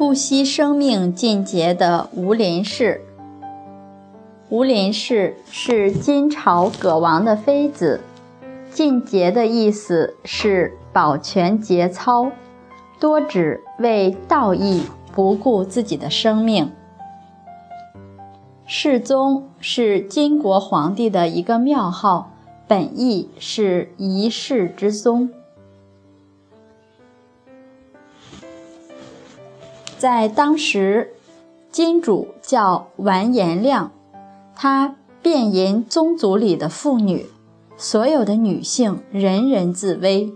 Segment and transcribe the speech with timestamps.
[0.00, 3.02] 不惜生命进阶的吴林氏。
[4.48, 8.00] 吴林氏是金朝葛王的妃子，
[8.70, 12.32] 进节的意思是保全节操，
[12.98, 16.72] 多指为道义不顾自己的生命。
[18.64, 22.30] 世宗是金国皇帝的一个庙号，
[22.66, 25.28] 本意是一世之宗。
[30.00, 31.12] 在当时，
[31.70, 33.92] 金主叫完颜亮。
[34.56, 37.26] 他遍淫宗族里的妇女，
[37.76, 40.32] 所有的女性人人自危。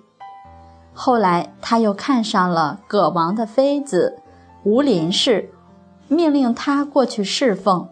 [0.92, 4.18] 后来他又看上了葛王的妃子
[4.64, 5.48] 吴林氏，
[6.08, 7.88] 命令他过去侍奉。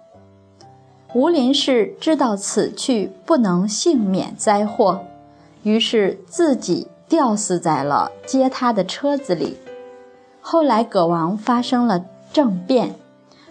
[1.15, 5.01] 吴林氏知道此去不能幸免灾祸，
[5.63, 9.57] 于是自己吊死在了接他的车子里。
[10.43, 12.97] 后来葛王发生了政变，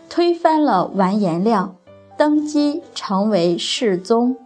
[0.09, 1.75] 推翻了完颜亮。
[2.17, 4.37] 登基成为世宗，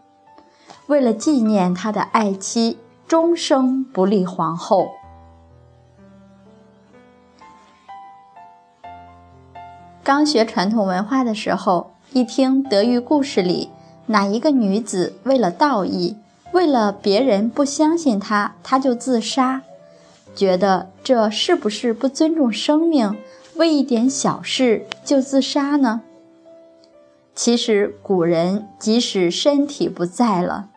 [0.88, 4.92] 为了纪念他的爱妻，终生不立皇后。
[10.04, 13.72] 刚学传统文化的时候，一听德育故事里
[14.06, 16.16] 哪一个女子为了道义，
[16.54, 19.64] 为了别人不相信她，她就自杀，
[20.36, 23.16] 觉得这是不是不尊重生命？
[23.56, 26.02] 为一点小事就自杀呢？
[27.34, 30.70] 其实古人即使身体不在了，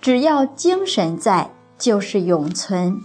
[0.00, 3.00] 只要精神在，就是永存。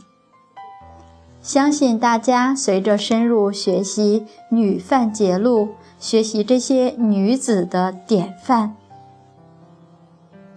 [1.41, 5.65] 相信大家随着深入学习《女范节录》，
[5.99, 8.75] 学习这些女子的典范，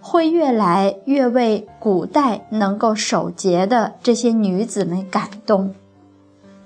[0.09, 5.75] 会越来越为古代能够守节的这些女子们感动。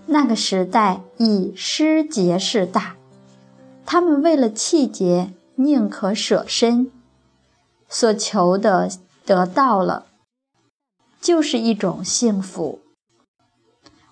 [0.05, 2.95] 那个时代以失节事大。
[3.85, 6.89] 他们为了气节，宁可舍身，
[7.89, 8.89] 所求的
[9.25, 10.05] 得到了，
[11.19, 12.79] 就是一种幸福。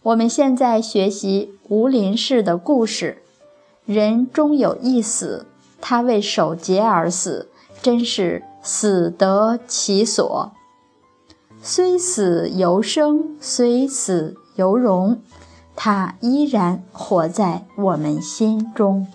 [0.04, 3.24] 我们现在学习吴林氏的故事，
[3.86, 5.46] 人终有一死，
[5.80, 7.48] 他为守节而死，
[7.82, 10.52] 真是死得其所。
[11.62, 15.22] 虽死犹生，虽死犹荣。
[15.76, 19.08] 他依然活在我们心中。